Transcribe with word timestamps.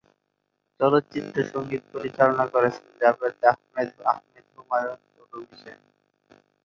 চলচ্চিত্রের 0.79 1.47
সঙ্গীত 1.53 1.83
পরিচালনা 1.93 2.45
করেছেন 2.53 2.85
জাভেদ 3.01 3.35
আহমেদ, 3.45 3.89
আহমেদ 4.11 4.45
হুমায়ুন 4.55 4.99
ও 5.13 5.21
রুমি 5.31 5.55
সেন। 5.61 5.79